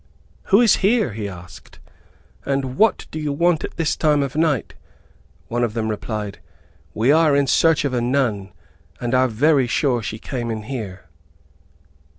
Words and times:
"Who 0.45 0.61
is 0.61 0.77
here?" 0.77 1.13
he 1.13 1.29
asked, 1.29 1.77
"and 2.43 2.75
what 2.75 3.05
do 3.11 3.19
you 3.19 3.31
want 3.31 3.63
this 3.75 3.95
time 3.95 4.23
of 4.23 4.35
night?" 4.35 4.73
One 5.47 5.63
of 5.63 5.75
them 5.75 5.89
replied, 5.89 6.39
"We 6.95 7.11
are 7.11 7.35
in 7.35 7.45
search 7.45 7.85
of 7.85 7.93
a 7.93 8.01
nun, 8.01 8.51
and 8.99 9.13
are 9.13 9.27
very 9.27 9.67
sure 9.67 10.01
she 10.01 10.17
came 10.17 10.49
in 10.49 10.63
here?" 10.63 11.05